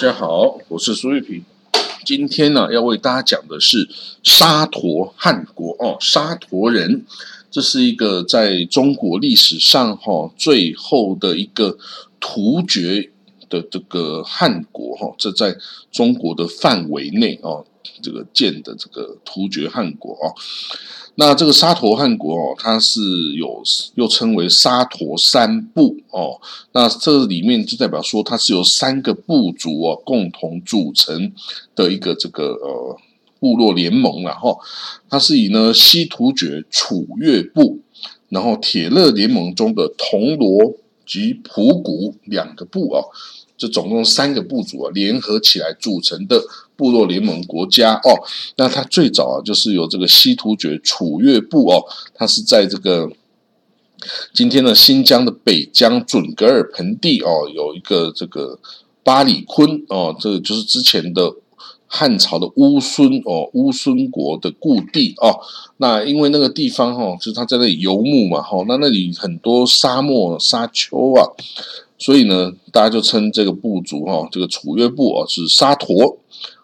[0.00, 1.44] 大家好，我是苏玉平。
[2.06, 3.86] 今天呢，要为大家讲的是
[4.22, 7.04] 沙陀汉国哦，沙陀人，
[7.50, 11.76] 这是一个在中国历史上哈最后的一个
[12.18, 13.10] 突厥
[13.50, 15.54] 的这个汉国哈，这在
[15.92, 17.66] 中国的范围内哦，
[18.00, 20.32] 这个建的这个突厥汉国哦。
[21.16, 23.00] 那这个沙陀汉国哦，它是
[23.34, 23.62] 有
[23.96, 26.40] 又称为沙陀三部哦。
[26.72, 31.32] 那这里面就代表说，它是由三个部族哦共同组成
[31.74, 32.96] 的一个这个呃
[33.40, 34.58] 部落联盟然后
[35.10, 37.80] 它是以呢西突厥楚越部，
[38.28, 40.74] 然后铁勒联盟中的铜锣
[41.10, 43.10] 及普古两个部哦。
[43.58, 46.42] 这总共三个部族啊联合起来组成的
[46.76, 48.16] 部落联盟国家哦，
[48.56, 53.12] 那它最早啊就是有这个西突厥楚越部哦，它是在这个
[54.32, 58.58] 今天的新疆的北疆准噶尔盆地哦，有一个这个
[59.04, 61.34] 巴里坤哦，这个就是之前的
[61.92, 65.40] 汉朝的乌孙哦，乌孙国的故地哦。
[65.78, 71.26] 那因为那个地方哈，就是他在那里游牧嘛哈，那那里很多沙漠沙丘啊。
[71.98, 76.16] 所以呢，大家就称这个部族哈，这个楚越部哦是沙陀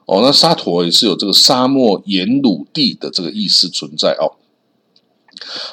[0.06, 4.38] 哦，那沙陀也是有这个沙漠沿鲁地的这个意思存在哦。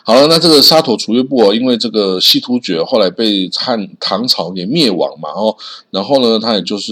[0.04, 5.56] 好了，那这个沙陀楚越部哦，因为这个西突厥后来被汉唐朝给灭亡嘛哦，
[5.92, 6.92] 然后呢，他也就是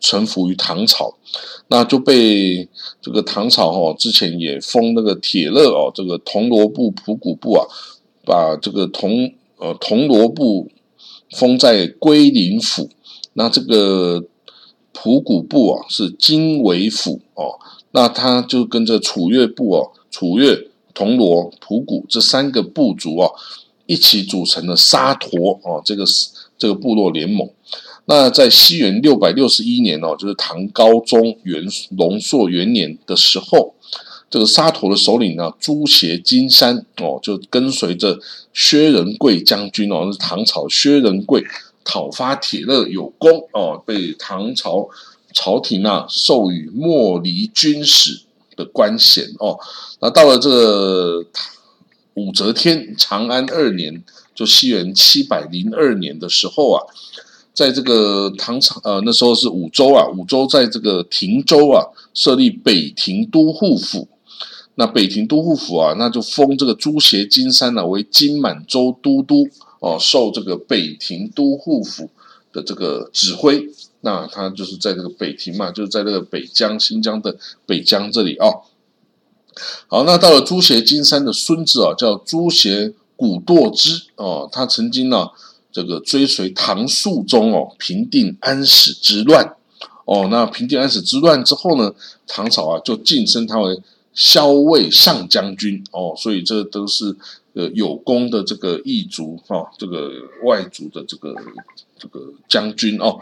[0.00, 1.14] 臣服于唐朝，
[1.68, 2.68] 那就被
[3.00, 7.66] 这个唐朝哦之前也封那个铁勒哦，这个铜锣部、普古部啊，
[8.24, 10.70] 把这个铜呃铜锣部。
[11.36, 12.88] 封在龟林府，
[13.34, 14.24] 那这个
[14.94, 17.60] 普古部啊是经纬府哦，
[17.90, 20.58] 那他就跟这楚越部哦，楚越、
[20.94, 23.30] 铜锣、普古这三个部族啊
[23.84, 26.06] 一起组成了沙陀哦，这个
[26.56, 27.46] 这个部落联盟。
[28.10, 31.62] 那在西元六百六十一年哦，就是唐高宗元
[31.96, 33.74] 龙朔元年的时候。
[34.30, 38.18] 这个沙陀的首领呢，朱邪金山哦，就跟随着
[38.52, 41.42] 薛仁贵将军哦，唐朝薛仁贵
[41.82, 44.86] 讨伐铁勒有功哦，被唐朝
[45.32, 48.20] 朝廷啊授予莫离军使
[48.54, 49.58] 的官衔哦。
[50.00, 51.24] 那到了这个
[52.12, 54.04] 武则天长安二年，
[54.34, 56.84] 就西元七百零二年的时候啊，
[57.58, 61.82] 在这个唐朝呃那时候是武州啊，武州在这个亭州啊
[62.14, 64.06] 设立北庭都护府。
[64.76, 69.48] 那北庭都护府啊，那就封这个朱邪金山呢为金满州都督
[69.80, 72.10] 哦，受这个北庭都护府
[72.52, 73.68] 的这个指挥。
[74.02, 77.36] 那他就是在这个北庭嘛，就是在这个北疆新疆的
[77.66, 78.46] 北疆这里啊。
[79.88, 85.30] 好，那到了朱邪金山的孙子啊，叫朱邪古堕之哦，他曾经呢
[85.82, 89.56] 这个追随唐肃宗哦，平定安史之乱
[90.04, 90.28] 哦。
[90.30, 91.94] 那平定安史之乱之后呢，
[92.26, 93.80] 唐朝啊就晋升他为。
[94.20, 97.16] 骁卫上将军哦，所以这都是
[97.52, 100.10] 呃有功的这个异族哈，这个
[100.42, 101.32] 外族的这个
[101.96, 103.20] 这个将军哦。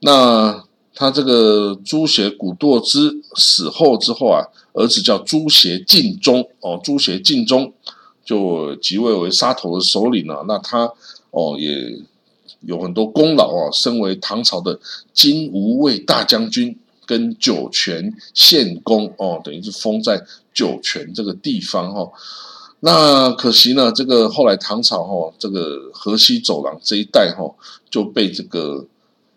[0.00, 7.72] 那他这个朱邪古堕之死后之后啊，儿子叫朱邪敬忠哦，朱邪敬忠
[8.24, 10.44] 就即位为沙头的首领了。
[10.48, 10.92] 那他
[11.30, 11.98] 哦也
[12.60, 14.78] 有很多功劳啊，身为唐朝的
[15.12, 16.78] 金吾卫大将军。
[17.08, 20.22] 跟酒泉献公哦，等于是封在
[20.52, 22.06] 酒泉这个地方哈。
[22.80, 27.50] 那可惜呢，这个后来唐朝哈，这个河西走廊这一带哈，
[27.88, 28.84] 就被这个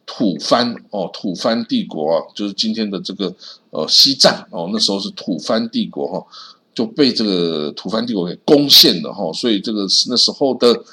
[0.06, 3.34] 吐蕃哦，吐蕃帝国啊，就是今天的这个
[3.69, 6.28] 呃西藏哦，那时候是吐蕃帝国哈，
[6.75, 9.31] 就被这个吐蕃帝国给攻陷了哈。
[9.31, 10.84] 所以这个是那时候的。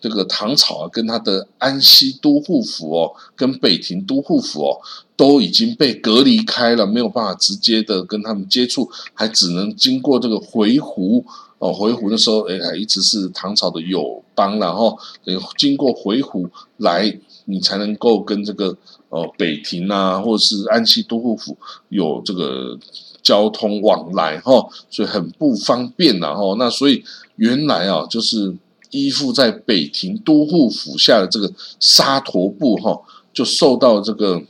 [0.00, 4.78] 这个唐朝啊，跟他的安西都护府哦，跟北庭都护府哦，
[5.16, 11.24] 都已经被隔离开了，没有办法直接的跟他们接触，还只能经过这个回鹘
[11.58, 18.76] 哦，回鹘的时候，哎，还一直是唐朝的友邦，然后你经过回鹘来，你才能够跟这个
[19.08, 21.56] 哦北庭啊，或者是安西都护府
[21.88, 22.78] 有这个
[23.22, 27.02] 交通往来哈，所以很不方便然后那所以
[27.36, 28.54] 原来啊，就是。
[28.90, 33.00] 依附在北庭都护府下的这个沙陀部哈，
[33.32, 34.42] 就受到这个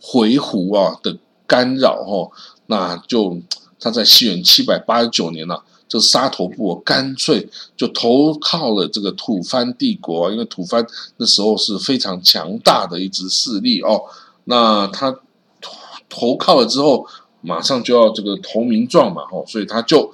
[0.00, 1.16] 回鹘啊的
[1.46, 2.30] 干扰哈，
[2.66, 3.38] 那就
[3.78, 5.58] 他在西元七百八十九年呢，
[5.88, 10.86] 这沙陀部干脆就投靠了这个吐蕃帝国，因为吐蕃
[11.16, 14.02] 那时候是非常强大的一支势力哦，
[14.44, 15.10] 那他
[15.60, 15.72] 投
[16.08, 17.06] 投靠了之后，
[17.40, 20.12] 马上就要这个投名状嘛吼，所以他就。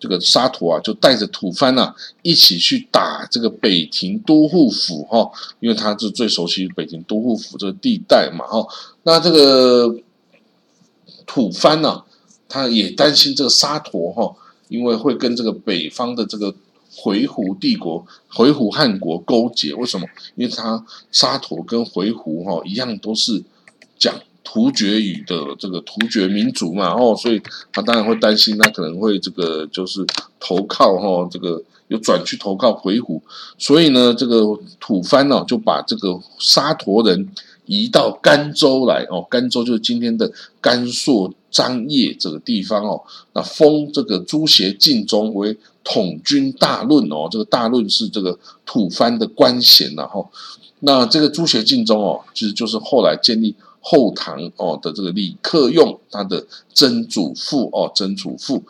[0.00, 5.30] 这个沙陀啊，就带着吐蕃啊一起去打这个北庭都护府哈，
[5.60, 8.66] 因为他是最熟悉北庭都护府这个地带嘛哈。
[9.02, 9.94] 那这个
[11.26, 12.02] 吐蕃呢，
[12.48, 14.34] 他也担心这个沙陀哈，
[14.68, 16.54] 因为会跟这个北方的这个
[16.96, 19.74] 回鹘帝国、回鹘汗国勾结。
[19.74, 20.06] 为什么？
[20.34, 23.44] 因为他沙陀跟回鹘哈一样，都是
[23.98, 24.18] 讲。
[24.42, 27.40] 突厥语的这个突厥民族嘛，哦，所以
[27.72, 30.04] 他当然会担心，他可能会这个就是
[30.40, 33.20] 投靠哈，这个又转去投靠回鹘，
[33.58, 37.28] 所以呢，这个吐蕃呢就把这个沙陀人
[37.66, 43.02] 移到甘州来哦，甘州就是今天的甘肃张掖这个地方哦，
[43.34, 50.28] 那封这个朱邪敬宗为统军大论哦，这个大论是这个吐蕃的官衔然后，
[50.80, 53.54] 那这个朱邪敬宗哦，其实就是后来建立。
[53.80, 58.62] 后唐哦的这个李克用，他的曾祖父哦，曾祖父。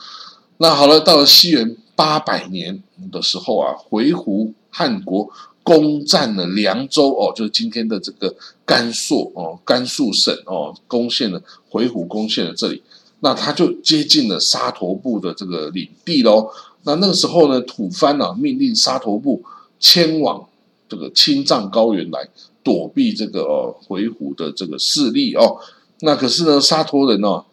[0.59, 5.29] 那好了，到了西元八百年的时候啊，回鹘汉国
[5.63, 8.35] 攻占了凉州哦，就是今天的这个
[8.65, 12.83] 甘肃哦，甘肃省哦，攻陷了回鹘，攻陷了这里。
[13.21, 16.51] 那他就接近了沙陀部的这个领地喽。
[16.85, 19.43] 那那个时候呢，吐蕃呢命令沙陀部
[19.79, 20.47] 迁往
[20.89, 22.29] 这个青藏高原来。
[22.63, 25.57] 躲避这个回鹘的这个势力哦，
[26.01, 27.45] 那可是呢沙陀人哦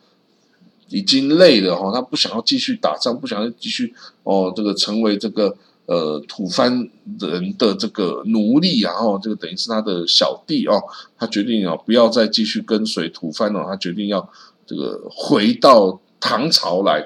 [0.89, 3.93] 已经累了哈，他不想要继续打仗，不想要继续
[4.23, 5.55] 哦这个成为这个
[5.85, 6.89] 呃吐蕃
[7.19, 10.81] 人的这个奴隶啊哦，这个等于是他的小弟哦，
[11.17, 14.29] 他决定哦不要再继续跟随吐蕃了，他决定要
[14.65, 17.05] 这个回到唐朝来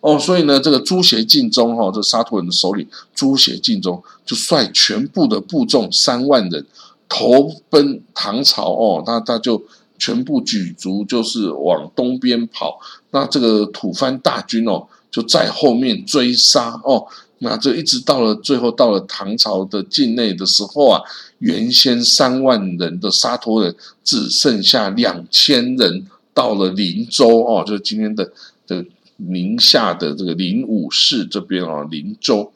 [0.00, 6.66] 哦，所以呢这个朱邪敬宗哈，这沙陀人的首领朱邪敬宗就率全部的部众三万人。
[7.08, 9.62] 投奔唐朝哦，那他就
[9.98, 12.78] 全部举族就是往东边跑，
[13.10, 17.06] 那这个吐蕃大军哦就在后面追杀哦，
[17.38, 21.00] 那这一直到了最后到了唐朝的境内的时候啊，
[21.38, 23.74] 原先三万人的沙陀人
[24.04, 28.30] 只剩下两千人，到了林州哦，就是今天的
[28.66, 28.84] 这
[29.16, 32.52] 宁夏的这个灵武市这边啊，林州。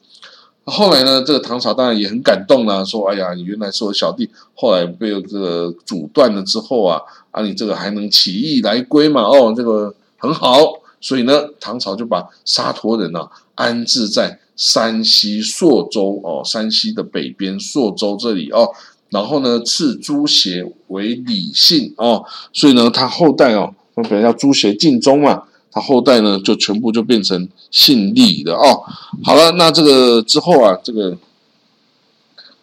[0.65, 7.01] 后来呢，这个唐朝当然也很感动啦，说：“哎呀，你原来是我小弟，后来被这个阻断了之后啊，
[7.33, 9.23] 啊，你这个还能起义来归嘛？
[9.23, 10.57] 哦，这个很好。
[11.01, 18.69] 所以呢，唐朝就把沙陀人呢安置在山西朔州哦，山西的北边朔州这里哦，
[19.11, 25.43] 然后呢，赐朱邪为李姓哦，所以呢，他后代哦，本来叫朱邪敬宗嘛。”
[25.73, 28.85] 他后代呢，就全部就变成姓李的哦。
[29.25, 31.17] 好了，那这个之后啊，这个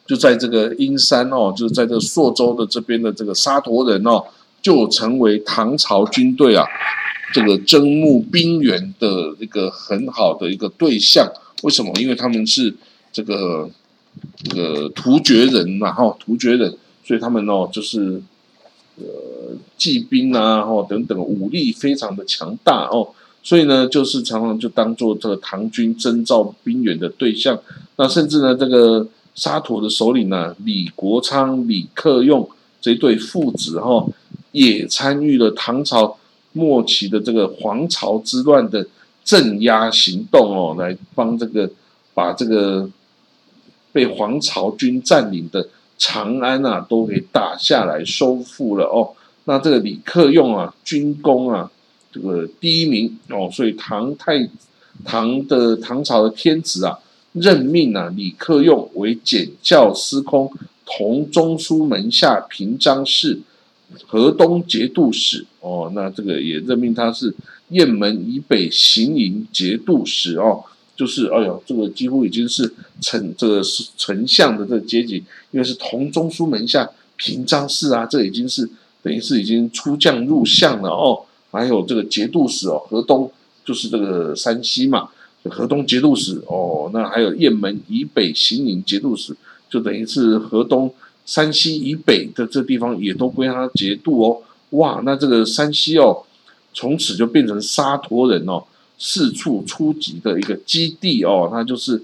[0.06, 4.24] 就在这个阴山哦，就是在这朔州的这边的这个沙陀人哦，
[4.62, 6.66] 就成为唐朝军队啊
[7.34, 11.28] 这个征募兵员的一个很好的一个对象。
[11.64, 11.92] 为什么？
[12.00, 12.74] 因为他们是
[13.12, 13.70] 这个
[14.44, 18.22] 这个突厥人嘛，哈，突厥人，所以他们哦就是。
[19.02, 19.06] 呃，
[19.78, 23.10] 骑兵啊，哦等等，武力非常的强大哦，
[23.44, 27.60] 所以呢，就是常常就当做这个唐军征召兵员的对象。
[27.98, 32.50] 那甚至呢，这个沙陀的首领呢，李国昌、李克用
[32.82, 34.06] 这对父子哈，
[34.52, 36.18] 也参与了唐朝
[36.54, 38.86] 末期的这个黄巢之乱的
[39.24, 41.70] 镇压行动哦，来帮这个
[42.14, 42.90] 把这个
[43.92, 45.68] 被黄巢军占领的。
[46.02, 49.12] 长安啊，都给打下来收复了哦。
[49.50, 51.72] 那这个李克用啊，军功啊，
[52.12, 53.50] 这个第一名哦。
[53.52, 54.48] 所以唐太
[55.04, 57.00] 唐的唐朝的天子啊，
[57.34, 60.54] 任命啊李克用为检校司空、
[60.86, 63.40] 同中书门下平章事、
[64.06, 65.92] 河东节度使哦。
[65.96, 67.34] 那这个也任命他是
[67.70, 70.64] 雁门以北行营节度使哦。
[70.96, 78.70] 就是，哎呦，这个几乎已经是丞，这个是丞相的这个阶级，因为是同中书门下平章事啊，这已经是
[79.02, 81.22] 等于是已经出将入相了哦。
[81.52, 83.32] 还有这个节度使哦，河东
[83.66, 85.10] 就是这个山西嘛，
[85.46, 86.90] 河东节度使哦。
[86.94, 89.36] 那还有雁门以北行营节度使，
[89.70, 90.94] 就等于是河东
[91.26, 94.42] 山西以北的这地方也都归他节度哦。
[94.72, 96.24] 哇，那这个山西哦，
[96.74, 98.64] 从此就变成沙陀人哦。
[99.02, 102.04] 四处出击的一个基地哦，那就是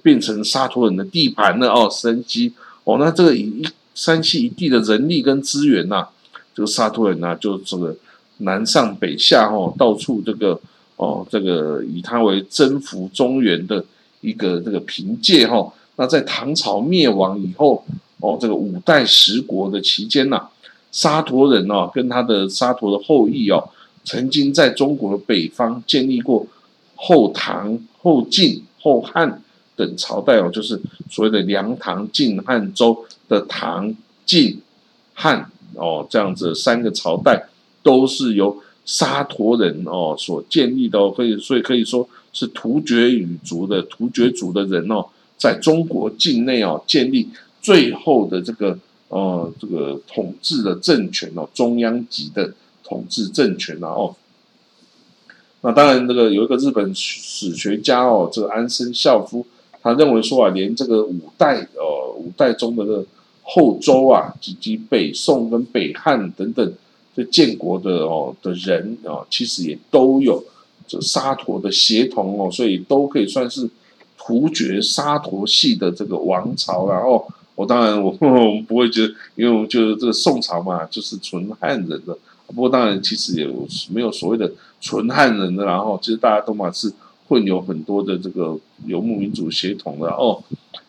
[0.00, 1.88] 变成沙陀人的地盘了哦。
[1.90, 2.52] 山西
[2.84, 6.06] 哦，那这个一山西一地的人力跟资源呐，
[6.56, 7.94] 这个沙陀人呢，就这个
[8.38, 10.58] 南上北下哦，到处这个
[10.96, 13.84] 哦，这个以他为征服中原的
[14.22, 15.70] 一个这个凭借哈。
[15.96, 17.84] 那在唐朝灭亡以后
[18.20, 20.48] 哦，这个五代十国的期间呐，
[20.90, 23.68] 沙陀人哦，跟他的沙陀的后裔哦。
[24.02, 26.46] 曾经在中国的北方建立过
[26.94, 29.42] 后唐后晋、后汉
[29.74, 33.94] 等朝代哦，就是所谓的梁、唐、晋、汉、周的唐、
[34.24, 34.60] 晋、
[35.12, 37.48] 汉哦，这样子三个朝代
[37.82, 45.06] 都是由沙陀人哦所建立的哦，可以所以可以说是突厥语族的突厥族的人哦，
[45.36, 47.28] 在中国境内哦建立
[47.62, 48.78] 最后的这个
[49.08, 52.52] 呃这个统治的政权哦，中央级的
[52.84, 54.14] 统治政权啊哦。
[55.62, 59.44] 那当然，这个有一个日本史学家哦，这个安生孝夫，
[59.82, 63.04] 他认为说啊，连这个五代哦五代中的这个
[63.48, 66.72] 后周啊，以及北宋跟北汉等等
[67.14, 70.44] 这建国的哦的人啊，其实也都有
[70.88, 73.70] 这沙陀的协同哦，所以都可以算是
[74.18, 77.24] 突厥沙陀系的这个王朝然后
[77.54, 82.18] 我当然我我们不会觉得，因为我们觉得这个宋朝嘛，就是纯汉人的。
[82.48, 83.48] 不过当然，其实也
[83.90, 84.50] 没有所谓的
[84.80, 86.92] 纯汉人的，然后其实大家都嘛是
[87.28, 90.42] 混有很多的这个游牧民族协同的哦。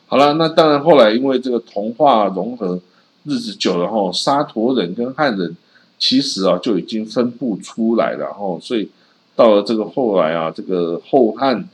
[0.08, 2.80] 好了，那当然后来因为这个同化融合
[3.26, 5.56] 日子久了后，沙陀人跟汉人
[6.00, 8.58] 其实啊就已经分不出来了哦。
[8.62, 8.90] 所以
[9.36, 11.68] 到了这个后来啊，这个后汉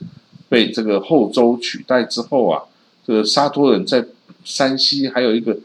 [0.48, 2.62] 被这个后周取代之后啊，
[3.06, 4.04] 这个沙陀人在
[4.44, 5.56] 山西还有一个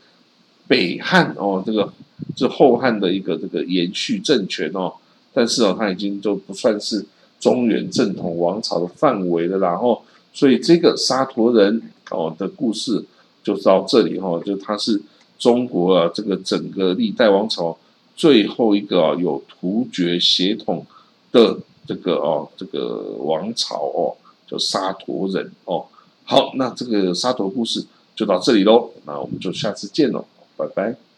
[0.68, 1.92] 北汉哦，这个。
[2.36, 4.94] 是后汉的一个这个延续政权哦，
[5.34, 7.04] 但是哦，他已经就不算是
[7.40, 9.58] 中原正统王朝的范围了。
[9.60, 10.02] 然后，
[10.34, 13.04] 所以这个沙陀人哦的故事
[13.44, 15.02] 就到这里哈，就它是
[15.38, 17.78] 中国啊这个整个历代王朝
[18.16, 20.86] 最后一个有突厥血统
[21.32, 24.16] 的这个哦这个王朝哦，
[24.48, 25.86] 叫沙陀人哦。
[26.24, 27.84] 好，那这个沙陀故事
[28.16, 30.26] 就到这里喽，那我们就下次见喽，
[30.56, 31.09] 拜拜。